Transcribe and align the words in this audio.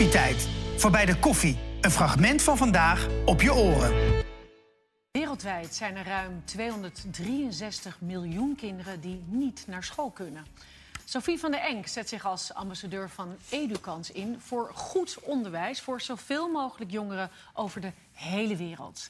Koffietijd. 0.00 0.48
Voorbij 0.76 1.06
de 1.06 1.16
koffie. 1.16 1.58
Een 1.80 1.90
fragment 1.90 2.42
van 2.42 2.56
vandaag 2.56 3.08
op 3.24 3.42
je 3.42 3.54
oren. 3.54 4.22
Wereldwijd 5.10 5.74
zijn 5.74 5.96
er 5.96 6.04
ruim 6.04 6.42
263 6.44 8.00
miljoen 8.00 8.54
kinderen 8.56 9.00
die 9.00 9.24
niet 9.26 9.64
naar 9.66 9.84
school 9.84 10.10
kunnen. 10.10 10.46
Sophie 11.04 11.38
van 11.38 11.50
der 11.50 11.60
Enk 11.60 11.86
zet 11.86 12.08
zich 12.08 12.26
als 12.26 12.54
ambassadeur 12.54 13.10
van 13.10 13.36
Edukans 13.48 14.10
in 14.10 14.36
voor 14.38 14.70
goed 14.74 15.18
onderwijs 15.22 15.80
voor 15.80 16.00
zoveel 16.00 16.48
mogelijk 16.48 16.90
jongeren 16.90 17.30
over 17.54 17.80
de 17.80 17.92
hele 18.12 18.56
wereld. 18.56 19.08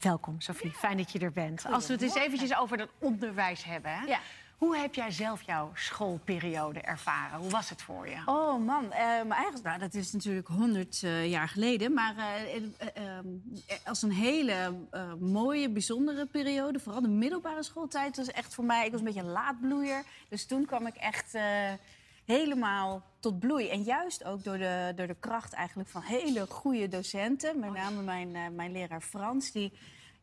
Welkom, 0.00 0.40
Sophie. 0.40 0.72
Fijn 0.72 0.96
dat 0.96 1.12
je 1.12 1.18
er 1.18 1.32
bent. 1.32 1.66
Als 1.66 1.86
we 1.86 1.92
het 1.92 2.02
eens 2.02 2.14
eventjes 2.14 2.56
over 2.56 2.76
dat 2.76 2.88
onderwijs 2.98 3.64
hebben. 3.64 3.90
Hè? 3.90 4.04
Ja. 4.04 4.20
Hoe 4.56 4.76
heb 4.76 4.94
jij 4.94 5.10
zelf 5.10 5.42
jouw 5.42 5.70
schoolperiode 5.74 6.80
ervaren? 6.80 7.38
Hoe 7.38 7.50
was 7.50 7.70
het 7.70 7.82
voor 7.82 8.08
je? 8.08 8.16
Oh 8.26 8.64
man, 8.64 8.92
eh, 8.92 9.00
maar 9.00 9.36
eigenlijk, 9.36 9.64
nou, 9.64 9.78
dat 9.78 9.94
is 9.94 10.12
natuurlijk 10.12 10.48
100 10.48 11.02
eh, 11.02 11.30
jaar 11.30 11.48
geleden. 11.48 11.92
Maar 11.92 12.16
eh, 12.16 13.02
als 13.84 14.02
een 14.02 14.12
hele 14.12 14.72
mooie, 15.20 15.70
bijzondere 15.70 16.26
periode. 16.26 16.78
Vooral 16.78 17.00
de 17.00 17.08
middelbare 17.08 17.62
schooltijd 17.62 18.16
was 18.16 18.30
echt 18.30 18.54
voor 18.54 18.64
mij... 18.64 18.84
Ik 18.84 18.90
was 18.90 19.00
een 19.00 19.06
beetje 19.06 19.20
een 19.20 19.30
laadbloeier. 19.30 20.04
Dus 20.28 20.46
toen 20.46 20.66
kwam 20.66 20.86
ik 20.86 20.94
echt 20.94 21.38
helemaal 22.24 23.02
tot 23.20 23.38
bloei. 23.38 23.68
En 23.68 23.82
juist 23.82 24.24
ook 24.24 24.44
door 24.44 24.58
de, 24.58 24.92
door 24.96 25.06
de 25.06 25.16
kracht 25.20 25.52
eigenlijk 25.52 25.88
van 25.88 26.02
hele 26.02 26.46
goede 26.46 26.88
docenten. 26.88 27.58
Met 27.58 27.72
name 27.72 28.02
mijn, 28.02 28.54
mijn 28.54 28.72
leraar 28.72 29.00
Frans. 29.00 29.52
Die, 29.52 29.72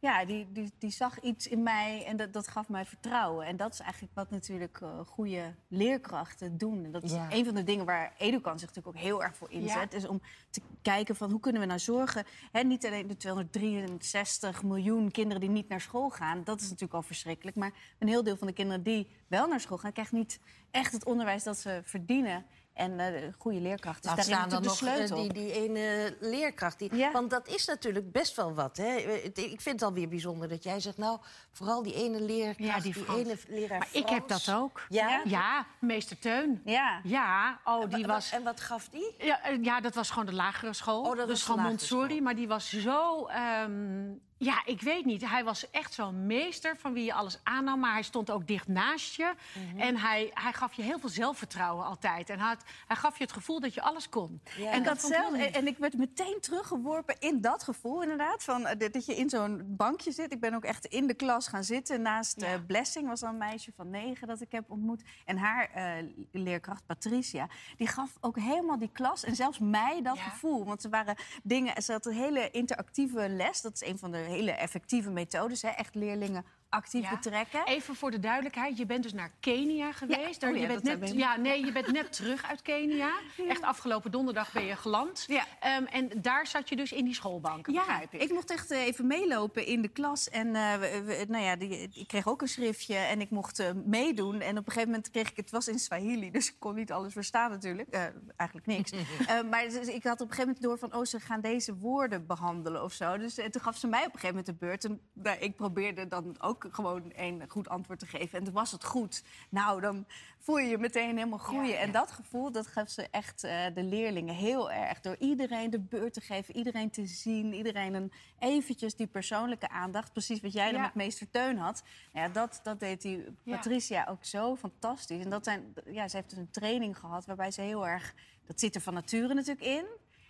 ja, 0.03 0.25
die, 0.25 0.48
die, 0.52 0.71
die 0.77 0.91
zag 0.91 1.20
iets 1.20 1.48
in 1.48 1.63
mij 1.63 2.05
en 2.05 2.17
dat, 2.17 2.34
dat 2.34 2.48
gaf 2.48 2.70
mij 2.70 2.85
vertrouwen. 2.85 3.45
En 3.45 3.57
dat 3.57 3.73
is 3.73 3.80
eigenlijk 3.80 4.13
wat 4.16 4.30
natuurlijk 4.30 4.81
eh, 4.81 4.99
goede 5.05 5.53
leerkrachten 5.67 6.57
doen. 6.57 6.85
En 6.85 6.91
dat 6.91 7.03
is 7.03 7.11
Ja. 7.11 7.27
een 7.31 7.45
van 7.45 7.53
de 7.53 7.63
dingen 7.63 7.85
waar 7.85 8.13
Educan 8.17 8.59
zich 8.59 8.67
natuurlijk 8.67 8.97
ook 8.97 9.03
heel 9.03 9.23
erg 9.23 9.35
voor 9.35 9.52
inzet. 9.52 9.94
Is 9.94 10.08
om 10.08 10.21
te 10.49 10.61
kijken 10.81 11.16
van 11.16 11.31
hoe 11.31 11.39
kunnen 11.39 11.61
we 11.61 11.67
nou 11.67 11.80
zorgen... 11.80 12.25
Hè, 12.52 12.61
niet 12.61 12.86
alleen 12.86 13.08
de 13.08 13.17
263 13.17 14.63
miljoen 14.63 15.11
kinderen 15.11 15.41
die 15.41 15.50
niet 15.50 15.69
naar 15.69 15.81
school 15.81 16.09
gaan. 16.09 16.44
Dat 16.44 16.58
is 16.61 16.66
natuurlijk 16.66 16.94
al 16.94 17.02
verschrikkelijk. 17.02 17.56
Maar 17.56 17.72
een 18.00 18.08
heel 18.08 18.23
deel 18.23 18.38
van 18.38 18.47
de 18.47 18.53
kinderen 18.53 18.83
die 18.83 19.08
wel 19.28 19.47
naar 19.47 19.59
school 19.59 19.78
gaan... 19.78 19.91
krijgt 19.91 20.11
niet 20.11 20.39
echt 20.72 20.91
het 20.91 21.06
onderwijs 21.06 21.44
dat 21.44 21.58
ze 21.58 21.81
verdienen. 21.83 22.45
En 22.73 22.99
eh, 22.99 23.05
de 23.21 23.31
goede 23.38 23.59
leerkracht 23.59 24.03
is 24.05 24.09
Laat 24.09 24.23
staan 24.25 24.49
dan 24.49 24.61
nog 24.63 24.71
eh, 24.71 24.77
sleutel. 24.77 25.17
die, 25.17 25.33
die 25.33 25.52
ene 25.52 26.17
leerkracht. 26.19 26.79
Die, 26.79 26.95
Ja. 26.95 27.11
Want 27.11 27.29
dat 27.29 27.47
is 27.47 27.66
natuurlijk 27.66 28.11
best 28.11 28.35
wel 28.35 28.53
wat. 28.53 28.77
Hè? 28.77 28.95
Eh, 28.95 29.25
Ik 29.25 29.61
vind 29.61 29.79
het 29.79 29.81
alweer 29.81 30.07
bijzonder 30.09 30.49
dat 30.49 30.63
jij 30.63 30.79
zegt... 30.79 30.97
nou, 30.97 31.19
vooral 31.51 31.83
die 31.83 31.94
ene 31.94 32.21
leerkracht, 32.21 32.83
Ja, 32.85 32.91
die 32.91 33.05
ene 33.17 33.38
leraar 33.47 33.77
Maar 33.79 33.88
ik 33.91 34.09
heb 34.09 34.27
dat 34.27 34.51
ook. 34.51 34.85
Ja? 34.89 35.21
Ja, 35.25 35.66
meester 35.79 36.19
Teun. 36.19 36.61
Ja. 36.66 36.99
Ja, 37.03 37.59
oh, 37.63 37.89
die 37.89 38.01
En 38.01 38.07
wa- 38.07 38.13
was... 38.13 38.31
En 38.31 38.44
wat 38.44 38.61
gaf 38.61 38.89
die? 38.89 39.16
Ja, 39.17 39.39
ja, 39.61 39.81
dat 39.81 39.95
was 39.95 40.09
gewoon 40.09 40.25
de 40.25 40.33
lagere 40.33 40.73
school. 40.73 40.99
Oh, 41.01 41.07
dat 41.07 41.17
was 41.17 41.27
dus 41.27 41.39
de 41.39 41.45
gewoon 41.45 41.61
Montessori. 41.63 42.21
Maar 42.21 42.35
die 42.35 42.47
was 42.47 42.69
zo... 42.69 43.25
ehm, 43.25 44.11
ja, 44.44 44.61
ik 44.66 44.81
weet 44.81 45.05
niet. 45.05 45.30
Hij 45.30 45.44
was 45.44 45.69
echt 45.72 45.94
zo'n 45.94 46.25
meester 46.25 46.77
van 46.77 46.94
wie 46.94 47.03
je 47.03 47.13
alles 47.13 47.39
aannam. 47.44 47.80
Maar 47.80 47.94
hij 47.94 48.02
stond 48.03 48.30
ook 48.30 48.47
dicht 48.47 48.67
naast 48.67 49.16
je. 49.16 49.33
Mhm. 49.69 49.80
En 49.80 49.97
hij, 49.97 50.31
hij 50.33 50.53
gaf 50.53 50.73
je 50.73 50.81
heel 50.81 51.00
veel 51.00 51.09
zelfvertrouwen 51.09 51.85
altijd. 51.85 52.30
En 52.30 52.39
hij, 52.39 52.47
had- 52.47 52.63
hij 52.88 52.95
gaf 52.95 53.17
je 53.17 53.23
het 53.23 53.33
gevoel 53.33 53.59
dat 53.59 53.73
je 53.73 53.81
alles 53.81 54.09
kon. 54.09 54.41
Ja. 54.58 54.72
En 54.72 54.83
dat 54.83 55.02
zelf, 55.02 55.33
en, 55.33 55.67
ik 55.67 55.77
werd 55.77 55.97
meteen 55.97 56.38
teruggeworpen 56.41 57.16
in 57.19 57.41
dat 57.41 57.63
gevoel 57.63 58.02
inderdaad. 58.02 58.44
Van, 58.44 58.66
eh, 58.67 58.89
dat 58.91 59.05
je 59.05 59.16
in 59.16 59.30
zo'n 59.30 59.63
bankje 59.67 60.11
zit. 60.11 60.31
Ik 60.31 60.39
ben 60.39 60.53
ook 60.53 60.63
echt 60.63 60.85
in 60.85 61.07
de 61.07 61.13
klas 61.13 61.47
gaan 61.47 61.63
zitten. 61.63 62.02
Naast 62.02 62.41
Ja. 62.41 62.47
eh, 62.53 62.59
Blessing 62.67 63.07
was 63.07 63.19
dan 63.19 63.30
een 63.30 63.38
meisje 63.38 63.72
van 63.75 63.89
negen 63.89 64.28
dat 64.28 64.41
ik 64.41 64.52
heb 64.52 64.72
ontmoet. 64.72 65.02
En 65.25 65.38
haar 65.38 65.69
eh, 65.73 66.03
leerkracht 66.31 66.85
Patricia. 66.85 67.47
Die 67.78 67.88
gaf 67.88 68.11
ook 68.22 68.35
helemaal 68.39 68.78
die 68.80 68.89
klas 68.94 69.23
en 69.23 69.35
zelfs 69.35 69.59
mij 69.59 70.02
dat 70.02 70.17
Ja. 70.17 70.23
gevoel. 70.23 70.66
Want 70.66 70.81
ze 70.81 70.89
waren 70.89 71.16
dingen... 71.44 71.81
Ze 71.83 71.91
had 71.91 72.05
een 72.05 72.13
hele 72.13 72.52
interactieve 72.52 73.30
les. 73.30 73.61
Dat 73.61 73.73
is 73.73 73.88
een 73.89 73.97
van 73.97 74.11
de 74.11 74.17
hele 74.34 74.52
effectieve 74.52 75.09
methodes. 75.09 75.62
Hè? 75.62 75.69
Echt 75.69 75.96
leerlingen 75.96 76.46
actief 76.73 77.01
Ja. 77.03 77.09
betrekken. 77.09 77.66
Even 77.66 77.95
voor 77.95 78.11
de 78.11 78.19
duidelijkheid, 78.19 78.78
je 78.78 78.85
bent 78.85 79.03
dus 79.03 79.13
naar 79.13 79.31
Kenia 79.39 79.91
geweest. 79.91 80.41
Ja. 80.41 80.50
Oh 80.50 80.56
je, 80.56 80.61
ja, 80.61 80.67
bent 80.67 80.79
dat 80.79 80.89
hebben 80.89 81.09
net, 81.09 81.17
ja, 81.17 81.38
nee, 81.38 81.66
je 81.66 81.72
bent 81.72 81.91
net 81.91 82.11
terug 82.13 82.44
uit 82.45 82.61
Kenia. 82.61 83.11
Echt 83.47 83.61
afgelopen 83.61 84.11
donderdag 84.11 84.51
ben 84.51 84.63
je 84.66 84.75
geland. 84.75 85.23
Ja. 85.28 85.45
Ehm, 85.59 85.83
en 85.83 86.09
daar 86.22 86.47
zat 86.47 86.69
je 86.69 86.75
dus 86.75 86.91
in 86.91 87.06
die 87.06 87.13
schoolbanken, 87.13 87.73
Ja, 87.73 87.79
begrijp 87.79 88.13
ik. 88.13 88.22
ik 88.22 88.31
mocht 88.31 88.51
echt 88.51 88.72
eh, 88.72 88.81
even 88.85 89.07
meelopen 89.07 89.66
in 89.66 89.81
de 89.81 89.88
klas. 89.88 90.29
En 90.29 90.56
eh, 90.56 90.75
we- 90.75 91.01
we- 91.03 91.25
nou 91.28 91.44
ja, 91.44 91.56
die, 91.56 91.89
ik 91.94 92.07
kreeg 92.07 92.28
ook 92.28 92.41
een 92.41 92.47
schriftje 92.47 92.95
en 92.95 93.22
ik 93.22 93.29
mocht 93.29 93.59
eh, 93.59 93.69
meedoen. 93.85 94.41
En 94.41 94.57
op 94.57 94.66
een 94.66 94.72
gegeven 94.72 94.89
moment 94.89 95.09
kreeg 95.12 95.29
ik... 95.29 95.38
Het 95.38 95.51
was 95.51 95.67
in 95.67 95.79
Swahili, 95.79 96.31
dus 96.38 96.47
ik 96.50 96.56
kon 96.59 96.75
niet 96.75 96.91
alles 96.91 97.13
verstaan 97.13 97.50
natuurlijk. 97.50 97.89
Eigenlijk 98.38 98.67
niks. 98.67 98.91
Maar 99.50 99.63
dus 99.69 99.88
ik 99.88 100.03
had 100.03 100.22
op 100.22 100.28
een 100.29 100.33
gegeven 100.35 100.45
moment 100.45 100.62
door 100.62 100.78
van... 100.78 100.94
oh, 100.95 101.06
ze 101.06 101.19
gaan 101.19 101.41
deze 101.41 101.75
woorden 101.75 102.25
behandelen 102.28 102.83
of 102.83 102.94
zo. 102.94 103.17
Dus 103.17 103.38
eh, 103.38 103.45
toen 103.45 103.62
gaf 103.62 103.78
ze 103.78 103.88
mij 103.88 104.00
op 104.00 104.13
een 104.13 104.19
gegeven 104.19 104.35
moment 104.35 104.59
de 104.59 104.66
beurt. 104.66 104.85
En 104.85 105.01
nou, 105.13 105.38
ik 105.39 105.56
probeerde 105.56 106.07
dan 106.07 106.35
ook 106.41 106.62
gewoon 106.72 107.12
een 107.16 107.44
goed 107.47 107.69
antwoord 107.69 108.00
te 108.00 108.06
geven. 108.06 108.40
En 108.40 108.44
toen 108.46 108.53
was 108.53 108.72
het 108.72 108.84
goed. 108.84 109.24
Nou, 109.50 109.81
dan 109.81 110.06
voel 110.40 110.57
je 110.57 110.69
je 110.69 110.78
meteen 110.78 111.16
helemaal 111.16 111.38
groeien. 111.38 111.68
Ja, 111.68 111.74
ja. 111.74 111.79
En 111.79 111.91
dat 111.91 112.12
gevoel, 112.12 112.51
dat 112.51 112.68
gaf 112.68 112.90
ze 112.90 113.07
echt 113.12 113.44
eh, 113.44 113.66
de 113.74 113.84
leerlingen 113.84 114.35
heel 114.35 114.72
erg. 114.72 115.00
Door 115.00 115.16
iedereen 115.19 115.69
de 115.69 115.79
beurt 115.79 116.13
te 116.13 116.22
geven, 116.22 116.56
iedereen 116.56 116.90
te 116.90 117.06
zien, 117.06 117.53
iedereen 117.53 117.94
een 117.94 118.12
eventjes 118.40 118.96
die 118.96 119.07
persoonlijke 119.07 119.69
aandacht. 119.69 120.12
Precies 120.12 120.41
wat 120.41 120.53
jij 120.53 120.72
dan 120.72 120.81
met 120.81 120.96
meester 120.96 121.29
Teun 121.29 121.57
had. 121.57 121.84
Ja, 122.13 122.29
dat, 122.29 122.59
dat 122.63 122.80
deed 122.80 123.01
die. 123.01 123.24
Patricia 123.44 124.06
ook 124.09 124.25
zo 124.25 124.56
fantastisch. 124.56 125.24
En 125.24 125.30
dat 125.30 125.44
zijn, 125.44 125.74
ja, 125.85 126.07
ze 126.07 126.16
heeft 126.16 126.30
dus 126.30 126.40
een 126.40 126.51
training 126.51 126.97
gehad 126.97 127.25
waarbij 127.25 127.51
ze 127.51 127.62
heel 127.62 127.88
erg... 127.88 128.13
Dat 128.45 128.59
zit 128.59 128.75
er 128.75 128.81
van 128.81 128.94
nature 128.94 129.34
natuurlijk 129.34 129.66
in. 129.68 129.85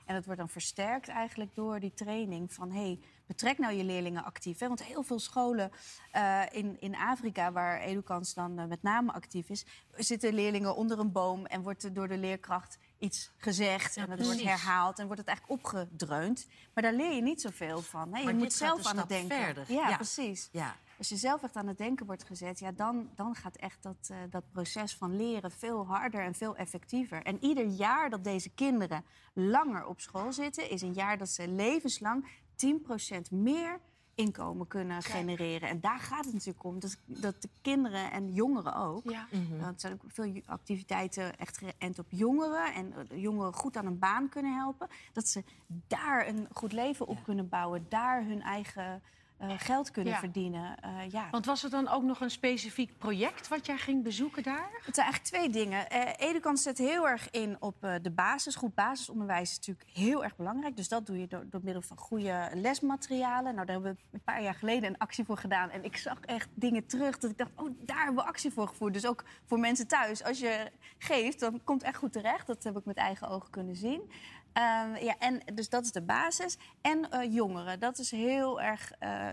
En 0.05 0.15
dat 0.15 0.25
wordt 0.25 0.39
dan 0.39 0.49
versterkt 0.49 1.07
eigenlijk 1.07 1.55
door 1.55 1.79
die 1.79 1.93
training 1.93 2.53
van... 2.53 2.71
hey, 2.71 2.99
betrek 3.33 3.57
nou 3.57 3.73
je 3.73 3.83
leerlingen 3.83 4.23
actief. 4.23 4.59
Hè? 4.59 4.67
Want 4.67 4.83
heel 4.83 5.03
veel 5.03 5.19
scholen 5.19 5.71
eh, 6.11 6.41
in, 6.51 6.77
in 6.79 6.95
Afrika, 6.95 7.51
waar 7.51 7.79
Educans 7.79 8.33
dan 8.33 8.59
eh, 8.59 8.65
met 8.65 8.81
name 8.81 9.11
actief 9.11 9.49
is... 9.49 9.65
zitten 9.95 10.33
leerlingen 10.33 10.75
onder 10.75 10.99
een 10.99 11.11
boom 11.11 11.45
en 11.45 11.61
wordt 11.61 11.83
er 11.83 11.93
door 11.93 12.07
de 12.07 12.17
leerkracht 12.17 12.77
iets 12.99 13.31
gezegd... 13.37 13.97
en 13.97 14.09
dat 14.09 14.25
wordt 14.25 14.43
herhaald 14.43 14.99
en 14.99 15.05
wordt 15.05 15.19
het 15.19 15.29
eigenlijk 15.29 15.59
opgedreund. 15.59 16.47
Maar 16.73 16.83
daar 16.83 16.93
leer 16.93 17.15
je 17.15 17.21
niet 17.21 17.41
zoveel 17.41 17.81
van. 17.81 18.13
Hè? 18.13 18.19
Je 18.19 18.25
Maar 18.25 18.35
moet 18.35 18.53
zelf 18.53 18.85
aan 18.85 18.97
het 18.97 19.09
denken. 19.09 19.37
verder. 19.37 19.65
Ja, 19.67 19.89
Ja. 19.89 19.95
precies. 19.95 20.49
Ja. 20.51 20.75
Als 20.97 21.09
je 21.09 21.15
zelf 21.17 21.43
echt 21.43 21.55
aan 21.55 21.67
het 21.67 21.77
denken 21.77 22.05
wordt 22.05 22.23
gezet, 22.23 22.59
ja, 22.59 22.71
dan, 22.71 23.09
dan 23.15 23.35
gaat 23.35 23.55
echt 23.55 23.83
dat, 23.83 23.95
eh, 24.11 24.17
dat 24.29 24.43
proces 24.51 24.95
van 24.95 25.15
leren 25.15 25.51
veel 25.51 25.85
harder 25.85 26.21
en 26.23 26.33
veel 26.35 26.55
effectiever. 26.55 27.23
En 27.23 27.43
ieder 27.43 27.65
jaar 27.65 28.09
dat 28.09 28.23
deze 28.23 28.49
kinderen 28.49 29.05
langer 29.33 29.85
op 29.85 29.99
school 29.99 30.33
zitten, 30.33 30.69
is 30.69 30.81
een 30.81 30.93
jaar 30.93 31.17
dat 31.17 31.29
ze 31.29 31.47
levenslang 31.47 32.27
10% 32.55 33.31
meer 33.31 33.79
inkomen 34.15 34.67
kunnen 34.67 35.03
genereren. 35.03 35.69
En 35.69 35.79
daar 35.79 35.99
gaat 35.99 36.25
het 36.25 36.33
natuurlijk 36.33 36.63
om. 36.63 36.79
Dat, 36.79 36.97
dat 37.05 37.41
de 37.41 37.49
kinderen 37.61 38.11
en 38.11 38.33
jongeren 38.33 38.75
ook. 38.75 39.09
Ja. 39.09 39.27
Want 39.59 39.73
er 39.73 39.79
zijn 39.79 39.93
ook 39.93 40.03
veel 40.07 40.41
activiteiten 40.45 41.37
echt 41.37 41.57
geënt 41.57 41.99
op 41.99 42.07
jongeren. 42.09 42.73
En 42.73 42.93
eh, 42.93 42.99
de 43.09 43.19
jongeren 43.19 43.53
goed 43.53 43.77
aan 43.77 43.85
een 43.85 43.99
baan 43.99 44.29
kunnen 44.29 44.55
helpen. 44.55 44.87
Dat 45.13 45.27
ze 45.27 45.43
daar 45.87 46.27
een 46.27 46.47
goed 46.53 46.71
leven 46.71 47.07
op 47.07 47.23
kunnen 47.23 47.49
bouwen. 47.49 47.85
Daar 47.89 48.25
hun 48.25 48.41
eigen 48.41 49.01
eh, 49.49 49.59
geld 49.59 49.91
kunnen 49.91 50.13
Ja. 50.13 50.19
verdienen. 50.19 50.79
Eh, 50.79 51.09
ja. 51.11 51.27
Want 51.31 51.45
was 51.45 51.63
er 51.63 51.69
dan 51.69 51.87
ook 51.87 52.03
nog 52.03 52.21
een 52.21 52.29
specifiek 52.31 52.97
project 52.97 53.47
wat 53.47 53.65
jij 53.65 53.77
ging 53.77 54.03
bezoeken 54.03 54.43
daar? 54.43 54.69
Het 54.85 54.95
zijn 54.95 55.07
eigenlijk 55.07 55.23
twee 55.23 55.49
dingen. 55.49 55.87
Educant 56.17 56.59
zet 56.59 56.77
heel 56.77 57.07
erg 57.07 57.29
in 57.29 57.57
op 57.59 57.75
de 58.01 58.11
basis. 58.11 58.55
Goed 58.55 58.75
basisonderwijs 58.75 59.49
is 59.51 59.55
natuurlijk 59.57 59.87
heel 59.93 60.23
erg 60.23 60.35
belangrijk. 60.35 60.75
Dus 60.75 60.87
dat 60.87 61.05
doe 61.05 61.19
je 61.19 61.27
door, 61.27 61.45
door 61.49 61.61
middel 61.63 61.81
van 61.81 61.97
goede 61.97 62.49
lesmaterialen. 62.53 63.53
Nou, 63.55 63.65
daar 63.65 63.75
hebben 63.75 63.91
we 63.93 63.97
een 64.11 64.23
paar 64.23 64.41
jaar 64.43 64.55
geleden 64.55 64.89
een 64.89 64.97
actie 64.97 65.25
voor 65.25 65.37
gedaan. 65.37 65.69
En 65.69 65.83
ik 65.83 65.97
zag 65.97 66.19
echt 66.19 66.49
dingen 66.53 66.85
terug 66.85 67.17
dat 67.17 67.31
ik 67.31 67.37
dacht, 67.37 67.51
oh, 67.55 67.69
daar 67.79 67.97
hebben 67.97 68.15
we 68.15 68.29
actie 68.29 68.51
voor 68.51 68.67
gevoerd. 68.67 68.93
Dus 68.93 69.05
ook 69.07 69.23
voor 69.45 69.59
mensen 69.59 69.87
thuis. 69.87 70.23
Als 70.23 70.39
je 70.39 70.71
geeft, 70.97 71.39
dan 71.39 71.61
komt 71.63 71.81
het 71.81 71.89
echt 71.89 71.99
goed 71.99 72.11
terecht. 72.13 72.47
Dat 72.47 72.63
heb 72.63 72.77
ik 72.77 72.85
met 72.85 72.97
eigen 72.97 73.27
ogen 73.27 73.49
kunnen 73.49 73.75
zien. 73.75 74.11
Ehm, 74.53 74.95
ja, 74.95 75.15
en 75.19 75.41
dus 75.53 75.69
dat 75.69 75.83
is 75.83 75.91
de 75.91 76.01
basis. 76.01 76.57
En 76.81 77.09
eh, 77.09 77.33
jongeren, 77.33 77.79
dat 77.79 77.97
is 77.97 78.11
heel 78.11 78.61
erg 78.61 78.91
eh, 78.99 79.27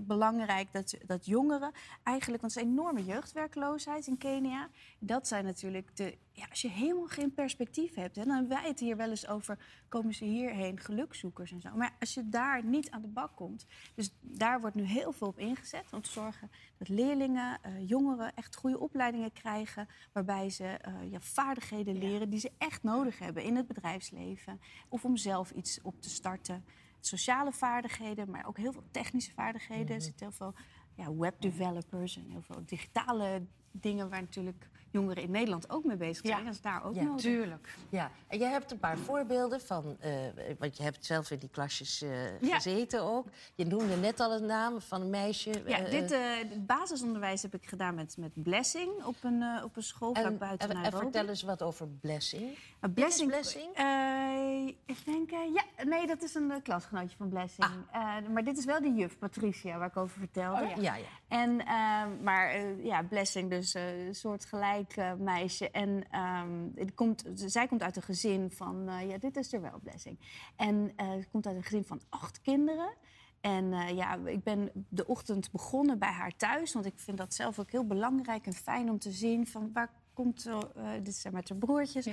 belangrijk 0.00 0.72
dat, 0.72 0.94
dat 1.06 1.26
jongeren 1.26 1.72
eigenlijk, 2.02 2.42
want 2.42 2.54
het 2.54 2.62
is 2.62 2.68
een 2.68 2.76
enorme 2.76 3.04
jeugdwerkloosheid 3.04 4.06
in 4.06 4.18
Kenia. 4.18 4.68
Dat 4.98 5.28
zijn 5.28 5.44
natuurlijk 5.44 5.96
de, 5.96 6.18
ja, 6.32 6.46
als 6.50 6.62
je 6.62 6.68
helemaal 6.68 7.06
geen 7.06 7.34
perspectief 7.34 7.94
hebt, 7.94 8.16
hè, 8.16 8.24
dan 8.24 8.34
hebben 8.34 8.56
wij 8.56 8.68
het 8.68 8.80
hier 8.80 8.96
wel 8.96 9.10
eens 9.10 9.28
over, 9.28 9.58
komen 9.88 10.14
ze 10.14 10.24
hierheen 10.24 10.80
gelukzoekers 10.80 11.52
en 11.52 11.60
zo. 11.60 11.68
Maar 11.74 11.96
als 12.00 12.14
je 12.14 12.28
daar 12.28 12.64
niet 12.64 12.90
aan 12.90 13.02
de 13.02 13.08
bak 13.08 13.36
komt, 13.36 13.66
dus 13.94 14.14
daar 14.20 14.60
wordt 14.60 14.76
nu 14.76 14.82
heel 14.82 15.12
veel 15.12 15.26
op 15.26 15.38
ingezet 15.38 15.92
om 15.92 16.02
te 16.02 16.10
zorgen 16.10 16.50
dat 16.78 16.88
leerlingen, 16.88 17.58
eh, 17.62 17.88
jongeren 17.88 18.34
echt 18.34 18.56
goede 18.56 18.78
opleidingen 18.78 19.32
krijgen, 19.32 19.88
waarbij 20.12 20.50
ze 20.50 20.64
eh, 20.64 21.10
ja, 21.10 21.20
vaardigheden 21.20 21.98
leren 21.98 22.30
die 22.30 22.40
ze 22.40 22.50
echt 22.58 22.82
nodig 22.82 23.18
hebben 23.18 23.42
in 23.42 23.56
het 23.56 23.66
bedrijfsleven 23.66 24.60
of 24.88 25.04
om 25.04 25.16
zelf 25.16 25.50
iets 25.50 25.78
op 25.82 26.00
te 26.00 26.10
starten. 26.10 26.64
Sociale 27.06 27.52
vaardigheden, 27.52 28.30
maar 28.30 28.46
ook 28.46 28.56
heel 28.56 28.72
veel 28.72 28.84
technische 28.90 29.32
vaardigheden. 29.32 29.94
Er 29.96 30.02
zit 30.02 30.20
heel 30.20 30.32
veel 30.32 30.54
ja, 30.94 31.14
webdevelopers 31.14 32.16
en 32.16 32.26
heel 32.30 32.42
veel 32.42 32.62
digitale 32.66 33.42
dingen 33.70 34.08
waar 34.10 34.20
natuurlijk 34.20 34.70
jongeren 34.90 35.22
in 35.22 35.30
Nederland 35.30 35.70
ook 35.70 35.84
mee 35.84 35.96
bezig 35.96 36.26
zijn. 36.26 36.38
Ja. 36.38 36.44
Dat 36.44 36.54
is 36.54 36.60
daar 36.60 36.84
ook 36.84 36.94
Ja, 36.94 37.02
nodig. 37.02 37.20
Tuurlijk. 37.20 37.76
Ja, 37.88 38.10
en 38.26 38.38
jij 38.38 38.50
hebt 38.50 38.70
een 38.70 38.78
paar 38.78 38.98
voorbeelden 38.98 39.60
van, 39.60 39.96
eh, 40.00 40.12
want 40.58 40.76
je 40.76 40.82
hebt 40.82 41.04
zelf 41.06 41.30
in 41.30 41.38
die 41.38 41.48
klasjes 41.48 42.02
eh, 42.02 42.40
Ja. 42.40 42.54
gezeten 42.54 43.02
ook. 43.02 43.26
Je 43.54 43.66
noemde 43.66 43.96
net 43.96 44.20
al 44.20 44.32
een 44.32 44.46
naam 44.46 44.80
van 44.80 45.00
een 45.00 45.10
meisje. 45.10 45.62
Ja, 45.66 45.78
eh, 45.78 45.90
dit 45.90 46.10
het 46.10 46.66
basisonderwijs 46.66 47.42
heb 47.42 47.54
ik 47.54 47.66
gedaan 47.68 47.94
met, 47.94 48.16
met 48.16 48.42
Blessing 48.42 49.04
op 49.04 49.16
een, 49.22 49.62
op 49.64 49.76
een 49.76 49.82
school 49.82 50.14
en, 50.14 50.38
buiten 50.38 50.68
en, 50.68 50.74
en 50.76 50.82
Nairobi. 50.82 51.04
vertel 51.04 51.28
eens 51.28 51.42
wat 51.42 51.62
over 51.62 51.88
Blessing. 51.88 52.58
Is 52.82 53.24
Blessing? 53.24 53.74
eh, 53.74 54.66
ik 54.86 55.04
denk, 55.04 55.30
eh, 55.30 55.38
ja, 55.54 55.84
nee, 55.84 56.06
dat 56.06 56.22
is 56.22 56.34
een 56.34 56.50
eh, 56.50 56.62
klasgenootje 56.62 57.16
van 57.16 57.28
Blessing. 57.28 57.70
Eh, 57.92 58.16
maar 58.32 58.44
dit 58.44 58.58
is 58.58 58.64
wel 58.64 58.80
die 58.82 58.94
juf, 58.94 59.18
Patricia, 59.18 59.78
waar 59.78 59.88
ik 59.88 59.96
over 59.96 60.18
vertelde. 60.18 60.62
Oh, 60.62 60.68
ja. 60.68 60.76
Ja, 60.82 60.94
ja. 60.96 61.04
En, 61.28 61.66
ehm, 61.66 62.22
maar 62.22 62.48
eh, 62.50 62.84
ja, 62.84 63.02
Blessing, 63.02 63.50
dus 63.50 63.74
eh, 63.74 64.06
een 64.06 64.14
soort 64.14 64.44
gelijk 64.44 64.96
eh, 64.96 65.12
meisje. 65.14 65.70
En 65.70 66.04
ehm, 66.10 66.68
die 66.74 66.92
komt, 66.92 67.24
zij 67.34 67.66
komt 67.66 67.82
uit 67.82 67.96
een 67.96 68.02
gezin 68.02 68.50
van, 68.50 68.88
eh, 68.88 69.08
ja, 69.08 69.18
dit 69.18 69.36
is 69.36 69.52
er 69.52 69.60
wel, 69.60 69.78
Blessing. 69.82 70.18
En 70.56 70.92
eh, 70.96 71.10
ze 71.12 71.28
komt 71.30 71.46
uit 71.46 71.56
een 71.56 71.62
gezin 71.62 71.84
van 71.84 72.00
acht 72.08 72.40
kinderen. 72.40 72.92
En 73.40 73.72
eh, 73.72 73.96
ja, 73.96 74.14
ik 74.24 74.42
ben 74.42 74.70
de 74.88 75.06
ochtend 75.06 75.50
begonnen 75.50 75.98
bij 75.98 76.10
haar 76.12 76.36
thuis. 76.36 76.72
Want 76.72 76.86
ik 76.86 76.92
vind 76.96 77.18
dat 77.18 77.34
zelf 77.34 77.58
ook 77.58 77.70
heel 77.70 77.86
belangrijk 77.86 78.46
en 78.46 78.52
fijn 78.52 78.90
om 78.90 78.98
te 78.98 79.10
zien 79.10 79.46
van 79.46 79.70
waar 79.72 79.90
komt, 80.12 80.46
eh, 80.46 80.58
eh, 80.96 81.04
dit 81.04 81.14
zijn 81.14 81.34
met 81.34 81.48
haar 81.48 81.58
broertjes, 81.58 82.04
Ja. 82.04 82.12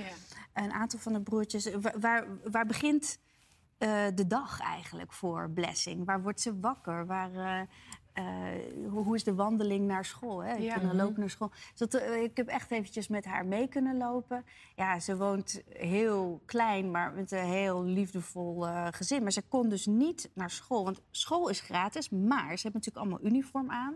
een 0.54 0.72
aantal 0.72 0.98
van 0.98 1.12
de 1.12 1.20
broertjes. 1.20 1.74
Waar, 1.74 2.00
waar, 2.00 2.26
waar 2.50 2.66
begint 2.66 3.18
eh, 3.78 4.06
de 4.14 4.26
dag 4.26 4.60
eigenlijk 4.60 5.12
voor 5.12 5.50
Blessing? 5.50 6.04
Waar 6.06 6.22
wordt 6.22 6.40
ze 6.40 6.60
wakker? 6.60 7.06
Waar, 7.06 7.34
eh, 7.34 7.60
eh, 8.12 8.88
hoe, 8.88 9.04
hoe 9.04 9.14
is 9.14 9.24
de 9.24 9.34
wandeling 9.34 9.86
naar 9.86 10.04
school? 10.04 10.42
Hè? 10.44 10.52
Ja. 10.54 10.74
Kunnen 10.74 10.96
lopen 10.96 11.20
naar 11.20 11.30
school. 11.30 11.48
Dus 11.74 11.88
dat, 11.88 11.94
eh, 11.94 12.22
ik 12.22 12.36
heb 12.36 12.46
echt 12.46 12.70
eventjes 12.70 13.08
met 13.08 13.24
haar 13.24 13.46
mee 13.46 13.68
kunnen 13.68 13.96
lopen. 13.96 14.44
Ja, 14.76 14.98
ze 14.98 15.16
woont 15.16 15.62
heel 15.68 16.42
klein, 16.46 16.90
maar 16.90 17.12
met 17.12 17.30
een 17.32 17.44
heel 17.46 17.84
liefdevol 17.84 18.66
eh, 18.66 18.86
gezin. 18.90 19.22
Maar 19.22 19.32
ze 19.32 19.42
kon 19.48 19.68
dus 19.68 19.86
niet 19.86 20.30
naar 20.34 20.50
school. 20.50 20.84
Want 20.84 21.00
school 21.10 21.48
is 21.48 21.60
gratis, 21.60 22.08
maar 22.10 22.56
ze 22.56 22.62
hebben 22.62 22.80
natuurlijk 22.84 22.96
allemaal 22.96 23.24
uniform 23.32 23.70
aan. 23.70 23.94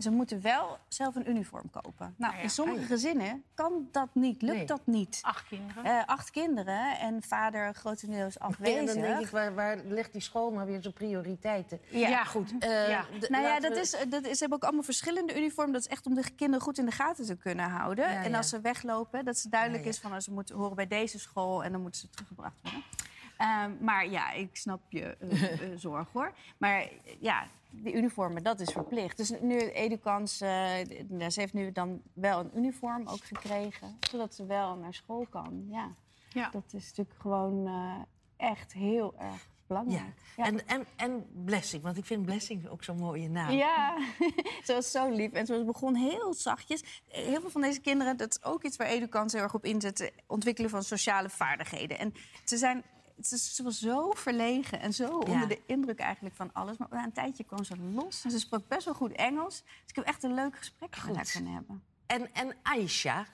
Ze 0.00 0.10
moeten 0.10 0.40
wel 0.40 0.78
zelf 0.88 1.14
een 1.14 1.28
uniform 1.30 1.70
kopen. 1.70 2.14
Nou, 2.16 2.32
Ah 2.32 2.38
ja. 2.38 2.42
in 2.44 2.50
sommige 2.50 2.78
Ah 2.78 2.88
ja. 2.88 2.94
gezinnen 2.94 3.42
kan 3.54 3.88
dat 3.92 4.08
niet, 4.12 4.42
lukt 4.42 4.56
Nee. 4.56 4.66
dat 4.66 4.80
niet. 4.86 5.18
Acht 5.22 5.46
kinderen. 5.48 5.84
Eh, 5.84 6.02
acht 6.06 6.30
kinderen 6.30 6.98
en 6.98 7.22
vader 7.22 7.74
grotendeels 7.74 8.38
afwezig. 8.38 8.78
en 8.78 8.86
dan 8.86 8.94
denk 9.00 9.20
ik, 9.20 9.28
waar, 9.28 9.54
waar 9.54 9.76
ligt 9.84 10.12
die 10.12 10.20
school 10.20 10.50
nou 10.52 10.66
weer 10.66 10.82
zijn 10.82 10.94
prioriteiten? 10.94 11.80
Ja, 11.90 12.24
goed. 12.24 12.52
Eh, 12.58 12.88
Ja. 12.88 13.04
d- 13.20 13.28
Nou 13.28 13.42
ja, 13.44 13.60
dat 13.60 13.72
we- 13.72 13.80
is, 13.80 13.90
dat 14.08 14.24
is, 14.24 14.32
ze 14.32 14.38
hebben 14.40 14.58
ook 14.58 14.64
allemaal 14.64 14.82
verschillende 14.82 15.36
uniformen. 15.36 15.72
Dat 15.72 15.82
is 15.82 15.88
echt 15.88 16.06
om 16.06 16.14
de 16.14 16.30
kinderen 16.36 16.60
goed 16.64 16.78
in 16.78 16.84
de 16.84 16.92
gaten 16.92 17.24
te 17.26 17.36
kunnen 17.36 17.68
houden. 17.70 18.10
Ja, 18.10 18.22
en 18.22 18.30
ja. 18.30 18.36
als 18.36 18.48
ze 18.48 18.60
weglopen, 18.60 19.24
dat 19.24 19.38
ze 19.38 19.48
duidelijk 19.48 19.80
Ja, 19.84 19.88
ja. 19.88 19.94
is 19.94 20.00
van... 20.00 20.12
oh, 20.12 20.18
ze 20.18 20.32
moeten 20.32 20.56
horen 20.56 20.76
bij 20.76 20.86
deze 20.86 21.18
school 21.18 21.64
en 21.64 21.72
dan 21.72 21.80
moeten 21.80 22.00
ze 22.00 22.10
teruggebracht 22.10 22.60
worden. 22.62 22.82
Ehm, 23.40 23.70
maar 23.80 24.08
ja, 24.08 24.32
ik 24.32 24.56
snap 24.56 24.80
je 24.88 25.16
eh, 25.16 25.52
eh, 25.72 25.78
zorg 25.78 26.08
hoor. 26.12 26.32
Maar 26.58 26.80
eh, 26.80 26.88
ja, 27.20 27.46
die 27.70 27.92
uniformen, 27.94 28.42
dat 28.42 28.60
is 28.60 28.72
verplicht. 28.72 29.16
Dus 29.16 29.32
nu 29.40 29.58
Edukans, 29.58 30.36
d- 30.36 30.42
ze 31.32 31.40
heeft 31.40 31.52
nu 31.52 31.72
dan 31.72 32.02
wel 32.12 32.40
een 32.40 32.50
uniform 32.56 33.08
ook 33.08 33.24
gekregen. 33.24 33.96
Zodat 34.10 34.34
ze 34.34 34.46
wel 34.46 34.76
naar 34.76 34.94
school 34.94 35.26
kan. 35.30 35.66
Ja, 35.70 35.88
Ja. 36.32 36.48
dat 36.50 36.64
is 36.72 36.86
natuurlijk 36.88 37.20
gewoon 37.20 37.68
echt 38.36 38.72
heel 38.72 39.14
erg 39.18 39.48
belangrijk. 39.66 40.14
Ja. 40.36 40.44
En, 40.44 40.66
en, 40.68 40.86
en 40.96 41.26
Blessing, 41.44 41.82
want 41.82 41.96
ik 41.96 42.04
vind 42.04 42.24
Blessing 42.24 42.68
ook 42.68 42.84
zo'n 42.84 42.96
mooie 42.98 43.28
naam. 43.28 43.50
Ja, 43.50 43.98
ze 44.64 44.72
was 44.72 44.90
zo 44.90 45.10
lief. 45.10 45.32
En 45.32 45.46
ze 45.46 45.62
begon 45.64 45.94
heel 45.94 46.34
zachtjes. 46.34 47.02
Heel 47.08 47.40
veel 47.40 47.50
van 47.50 47.60
deze 47.60 47.80
kinderen, 47.80 48.16
dat 48.16 48.30
is 48.30 48.42
ook 48.44 48.62
iets 48.64 48.76
waar 48.76 48.86
Edukans 48.86 49.32
heel 49.32 49.42
erg 49.42 49.54
op 49.54 49.64
inzet... 49.64 50.12
ontwikkelen 50.26 50.70
van 50.70 50.82
sociale 50.82 51.28
vaardigheden. 51.28 51.98
En 51.98 52.12
ze, 52.44 52.56
zijn, 52.56 52.82
ze, 53.22 53.62
was 53.62 53.78
zo 53.78 54.10
verlegen 54.10 54.80
en 54.80 54.92
zo 54.92 55.18
onder 55.18 55.48
de 55.48 55.60
indruk 55.66 55.98
eigenlijk 55.98 56.34
van 56.34 56.52
alles. 56.52 56.76
Maar 56.76 56.88
na 56.90 57.04
een 57.04 57.12
tijdje 57.12 57.44
kwam 57.44 57.64
ze 57.64 57.76
los 57.76 58.24
en 58.24 58.30
ze 58.30 58.38
sprak 58.38 58.68
best 58.68 58.84
wel 58.84 58.94
goed 58.94 59.12
Engels. 59.12 59.62
Dus 59.62 59.86
ik 59.86 59.96
heb 59.96 60.04
echt 60.04 60.22
een 60.22 60.34
leuk 60.34 60.56
gesprek 60.56 60.96
met 61.06 61.16
haar 61.16 61.30
kunnen 61.32 61.52
hebben. 61.52 61.82
En, 62.06 62.34
en 62.34 62.56
Aisha, 62.62 63.26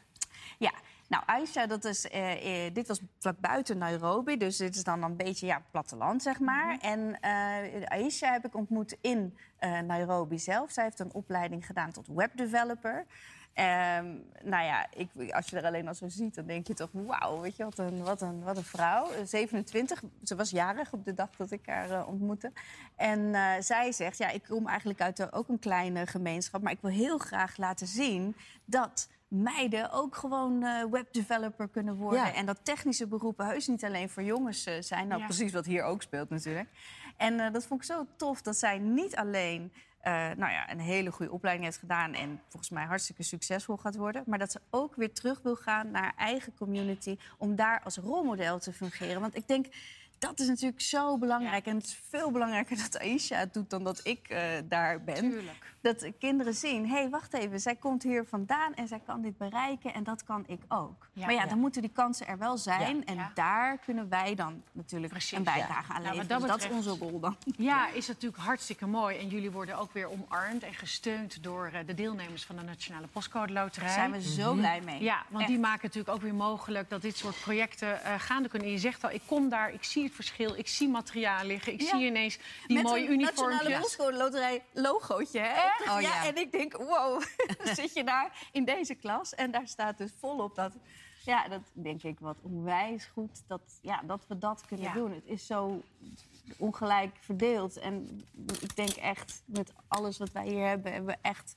Ja, 0.59 0.73
nou 1.09 1.23
Aisha, 1.27 1.67
dat 1.67 1.85
is, 1.85 2.09
eh, 2.09 2.67
eh, 2.67 2.75
dit 2.75 2.88
was 2.88 3.00
vlak 3.19 3.41
buiten 3.41 3.79
Nairobi. 3.79 4.37
Dus 4.37 4.56
dit 4.56 4.75
is 4.75 4.85
dan 4.85 5.03
een 5.03 5.17
beetje 5.17 5.47
ja, 5.47 5.62
platteland, 5.71 6.23
zeg 6.23 6.41
maar. 6.41 6.79
En 6.79 7.21
eh, 7.21 7.83
Aisha 7.85 8.33
heb 8.33 8.44
ik 8.44 8.55
ontmoet 8.55 8.97
in 9.00 9.37
Nairobi 9.87 10.38
zelf. 10.38 10.71
Zij 10.71 10.85
heeft 10.85 10.99
een 10.99 11.12
opleiding 11.12 11.67
gedaan 11.67 11.93
tot 11.93 12.06
webdeveloper. 12.06 13.06
Ehm, 13.56 14.06
nou 14.43 14.64
ja, 14.64 14.87
ik, 14.94 15.32
als 15.32 15.49
je 15.49 15.56
er 15.56 15.64
alleen 15.64 15.88
al 15.88 15.94
zo 15.94 16.08
ziet, 16.08 16.35
dan 16.35 16.47
denk 16.47 16.67
je 16.67 16.75
toch... 16.75 16.88
wauw, 16.93 17.41
weet 17.41 17.56
je, 17.56 17.64
wat 17.64 17.79
een, 17.79 18.03
wat 18.03 18.20
een, 18.20 18.43
wat 18.43 18.56
een 18.56 18.64
vrouw. 18.64 19.11
Eh, 19.11 19.19
27, 19.25 20.03
ze 20.25 20.37
was 20.37 20.50
jarig 20.50 20.93
op 20.93 21.05
de 21.05 21.14
dag 21.14 21.31
dat 21.37 21.50
ik 21.50 21.67
haar 21.67 21.91
eh, 21.91 22.08
ontmoette. 22.08 22.53
En 22.97 23.35
eh, 23.35 23.50
zij 23.61 23.93
zegt, 23.93 24.19
ja, 24.19 24.29
ik 24.29 24.43
kom 24.49 24.67
eigenlijk 24.67 25.00
uit 25.00 25.20
eh, 25.20 25.26
ook 25.31 25.49
een 25.49 25.58
kleine 25.58 26.06
gemeenschap... 26.06 26.62
maar 26.62 26.73
ik 26.73 26.81
wil 26.81 26.91
heel 26.91 27.19
graag 27.19 27.56
laten 27.56 27.87
zien 27.87 28.37
dat 28.64 29.08
meiden 29.29 29.91
ook 29.93 30.17
gewoon 30.17 30.62
eh, 30.62 30.85
webdeveloper 30.91 31.69
kunnen 31.69 31.94
worden. 31.97 32.20
Ja. 32.26 32.35
En 32.35 32.47
dat 32.47 32.59
technische 32.62 33.06
beroepen 33.06 33.47
heus 33.47 33.67
niet 33.67 33.85
alleen 33.85 34.09
voor 34.09 34.23
jongens 34.23 34.67
eh, 34.67 34.75
zijn. 34.81 35.09
Nou, 35.09 35.20
Ja. 35.20 35.26
precies 35.26 35.52
wat 35.52 35.67
hier 35.67 35.82
ook 35.82 36.02
speelt 36.02 36.31
natuurlijk. 36.31 36.69
En 37.17 37.41
eh, 37.41 37.52
dat 37.52 37.67
vond 37.67 37.81
ik 37.81 37.87
zo 37.87 38.06
tof 38.17 38.43
dat 38.43 38.56
zij 38.56 38.79
niet 38.79 39.17
alleen... 39.17 39.73
eh, 40.06 40.12
nou 40.12 40.53
ja, 40.53 40.70
een 40.70 40.81
hele 40.81 41.11
goede 41.11 41.32
opleiding 41.32 41.64
heeft 41.67 41.79
gedaan 41.79 42.14
en 42.14 42.41
volgens 42.49 42.70
mij 42.70 42.85
hartstikke 42.85 43.23
succesvol 43.23 43.76
gaat 43.76 43.97
worden. 43.97 44.23
Maar 44.26 44.38
dat 44.38 44.53
ze 44.53 44.61
ook 44.70 44.94
weer 44.94 45.12
terug 45.12 45.43
wil 45.43 45.56
gaan 45.56 45.91
naar 45.91 46.03
haar 46.03 46.14
eigen 46.17 46.55
community 46.55 47.17
om 47.38 47.56
daar 47.56 47.81
als 47.85 47.97
rolmodel 47.97 48.58
te 48.58 48.73
fungeren. 48.73 49.20
Want 49.20 49.37
ik 49.37 49.49
denk, 49.49 49.67
dat 50.18 50.40
is 50.40 50.46
natuurlijk 50.46 50.80
zo 50.80 51.18
belangrijk. 51.18 51.66
En 51.66 51.76
het 51.76 51.84
is 51.84 52.00
veel 52.08 52.30
belangrijker 52.30 52.76
dat 52.90 52.98
Aisha 52.98 53.36
het 53.38 53.54
doet 53.54 53.70
dan 53.70 53.84
dat 53.84 54.00
ik 54.02 54.28
eh, 54.28 54.42
daar 54.64 55.04
ben. 55.04 55.30
Tuurlijk. 55.30 55.74
Dat 55.80 56.10
kinderen 56.18 56.54
zien, 56.54 56.88
hé, 56.88 56.94
hey, 56.96 57.08
wacht 57.08 57.32
even, 57.32 57.60
zij 57.60 57.76
komt 57.76 58.02
hier 58.02 58.24
vandaan 58.24 58.74
en 58.74 58.88
zij 58.88 59.00
kan 59.06 59.22
dit 59.22 59.36
bereiken 59.36 59.94
en 59.94 60.04
dat 60.04 60.24
kan 60.24 60.44
ik 60.46 60.60
ook. 60.68 61.08
Ja, 61.12 61.26
maar 61.26 61.34
ja, 61.34 61.42
ja. 61.42 61.48
dan 61.48 61.58
moeten 61.58 61.82
die 61.82 61.90
kansen 61.90 62.26
er 62.26 62.38
wel 62.38 62.56
zijn 62.56 62.96
Ja, 62.96 63.04
en 63.04 63.14
ja. 63.14 63.30
daar 63.34 63.78
kunnen 63.78 64.08
wij 64.08 64.34
dan 64.34 64.62
natuurlijk 64.72 65.12
Precies, 65.12 65.38
een 65.38 65.44
bijdrage 65.44 65.92
aan 65.92 66.02
Nou, 66.02 66.14
leveren. 66.16 66.28
dat 66.28 66.40
Dus 66.40 66.50
dat 66.50 66.70
is 66.70 66.76
onze 66.76 67.04
rol 67.04 67.20
dan. 67.20 67.36
Ja, 67.56 67.88
is 67.88 68.06
natuurlijk 68.06 68.42
hartstikke 68.42 68.86
mooi. 68.86 69.18
En 69.18 69.28
jullie 69.28 69.50
worden 69.50 69.78
ook 69.78 69.92
weer 69.92 70.10
omarmd 70.10 70.62
en 70.62 70.74
gesteund 70.74 71.42
door 71.42 71.70
eh, 71.72 71.86
de 71.86 71.94
deelnemers 71.94 72.44
van 72.44 72.56
de 72.56 72.62
Nationale 72.62 73.06
Postcode 73.06 73.52
Loterij. 73.52 73.86
Daar 73.86 73.96
zijn 73.96 74.12
we 74.12 74.22
zo 74.22 74.54
blij 74.54 74.80
mee. 74.80 75.02
Ja, 75.02 75.24
want 75.28 75.42
Echt. 75.42 75.50
die 75.52 75.60
maken 75.60 75.80
natuurlijk 75.82 76.14
ook 76.14 76.22
weer 76.22 76.34
mogelijk 76.34 76.90
dat 76.90 77.02
dit 77.02 77.16
soort 77.16 77.40
projecten 77.40 78.04
eh, 78.04 78.14
gaande 78.18 78.48
kunnen. 78.48 78.68
En 78.68 78.74
je 78.74 78.80
zegt 78.80 79.04
al, 79.04 79.10
ik 79.10 79.22
kom 79.26 79.49
daar, 79.49 79.73
ik 79.73 79.85
zie 79.85 80.04
het 80.06 80.14
verschil, 80.14 80.54
ik 80.56 80.68
zie 80.68 80.88
materiaal 80.88 81.44
liggen, 81.44 81.72
ik 81.72 81.80
Ja. 81.80 81.88
zie 81.88 82.06
ineens 82.06 82.38
die 82.66 82.82
mooie 82.82 83.02
Met 83.16 83.38
een. 83.38 83.70
Nationale 83.70 84.16
Loterij 84.16 84.64
logootje, 84.72 85.40
hè? 85.40 85.46
Echt? 85.46 85.80
Oh, 85.80 86.00
ja. 86.00 86.00
ja. 86.00 86.26
En 86.26 86.36
ik 86.36 86.52
denk, 86.52 86.76
wow, 86.76 87.22
zit 87.80 87.92
je 87.94 88.04
daar 88.04 88.48
in 88.52 88.64
deze 88.64 88.94
klas 88.94 89.34
en 89.34 89.50
daar 89.50 89.68
staat 89.68 89.98
dus 89.98 90.10
volop 90.18 90.54
dat... 90.54 90.72
Ja, 91.25 91.48
dat 91.48 91.60
denk 91.72 92.02
ik 92.02 92.18
wat 92.20 92.36
onwijs 92.42 93.04
goed 93.04 93.42
dat, 93.46 93.78
ja, 93.82 94.02
dat 94.06 94.25
we 94.28 94.38
dat 94.38 94.66
kunnen 94.66 94.86
Ja. 94.86 94.92
doen. 94.92 95.12
Het 95.12 95.25
is 95.26 95.46
zo 95.46 95.82
ongelijk 96.58 97.16
verdeeld. 97.20 97.76
En 97.76 98.25
ik 98.60 98.76
denk 98.76 98.90
echt, 98.90 99.42
met 99.44 99.72
alles 99.88 100.18
wat 100.18 100.30
wij 100.32 100.46
hier 100.46 100.66
hebben, 100.66 100.92
hebben 100.92 101.14
we 101.14 101.28
echt 101.28 101.56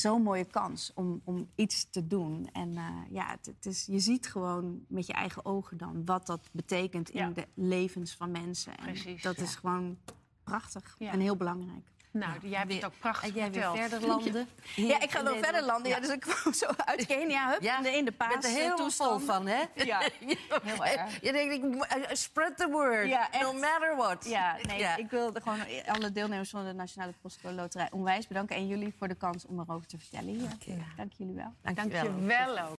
zo'n 0.00 0.22
mooie 0.22 0.44
kans 0.44 0.92
om, 0.94 1.20
om 1.24 1.48
iets 1.54 1.90
te 1.90 2.06
doen. 2.06 2.48
En 2.52 2.76
eh, 2.76 2.84
ja, 3.10 3.26
het, 3.30 3.46
het 3.46 3.66
is, 3.66 3.86
je 3.86 3.98
ziet 3.98 4.26
gewoon 4.26 4.84
met 4.88 5.06
je 5.06 5.12
eigen 5.12 5.44
ogen 5.44 5.76
dan 5.76 6.04
wat 6.04 6.26
dat 6.26 6.48
betekent 6.52 7.10
in 7.10 7.20
Ja. 7.20 7.30
de 7.30 7.46
levens 7.54 8.14
van 8.14 8.30
mensen. 8.30 8.76
En 8.76 8.84
Precies, 8.84 9.22
dat 9.22 9.36
ja. 9.36 9.42
is 9.42 9.54
gewoon 9.54 9.98
prachtig 10.42 10.96
en 10.98 11.20
heel 11.20 11.36
belangrijk. 11.36 11.90
Nou, 12.10 12.32
jij 12.42 12.58
hebt 12.58 12.72
het 12.74 12.84
ook 12.84 12.98
prachtig 12.98 13.28
en 13.28 13.34
jij 13.34 13.50
weer 13.50 13.62
verteld. 13.62 13.78
verder 13.90 14.08
landen. 14.08 14.48
Ja, 14.74 15.00
ik 15.00 15.10
ga 15.10 15.22
nog 15.22 15.38
verder 15.38 15.62
landen. 15.64 15.90
Ja. 15.90 16.00
dus 16.00 16.08
ik 16.10 16.20
kwam 16.20 16.52
zo 16.62 16.66
uit 16.84 17.06
Kenia, 17.06 17.50
hup, 17.50 17.62
Ja, 17.62 17.76
in 17.76 17.82
de 17.82 17.88
Je 17.90 17.94
bent 18.04 18.08
er 18.08 18.14
paas 18.40 18.46
helemaal 18.46 18.90
vol 18.90 19.18
van, 19.18 19.46
hè? 19.46 19.62
Ja, 19.84 20.00
heel 20.62 20.84
erg. 20.84 21.20
Je 21.20 21.32
denkt, 21.32 21.54
ik 21.54 21.62
moet- 21.62 21.86
eh, 21.86 22.02
spread 22.12 22.56
the 22.56 22.68
word, 22.70 23.08
Ja, 23.08 23.28
no 23.40 23.52
matter 23.52 23.96
what. 23.96 24.24
Ja, 24.28 24.56
nee, 24.66 24.78
Ja. 24.78 24.96
ik 24.96 25.10
wil 25.10 25.32
gewoon 25.42 25.58
alle 25.86 26.12
deelnemers 26.12 26.50
van 26.50 26.64
de 26.66 26.72
Nationale 26.72 27.12
Postcode 27.22 27.54
Loterij 27.54 27.88
onwijs 27.90 28.26
bedanken. 28.26 28.56
En 28.56 28.66
jullie 28.66 28.94
voor 28.98 29.08
de 29.08 29.14
kans 29.14 29.46
om 29.46 29.60
erover 29.60 29.86
te 29.86 29.98
vertellen 29.98 30.28
hier. 30.34 30.76
Dank 30.96 31.12
jullie 31.16 31.34
wel. 31.34 31.54
Dank 31.74 31.92
je 31.92 32.14
wel 32.26 32.58
ook. 32.58 32.76